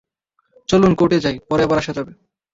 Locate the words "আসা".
1.81-1.91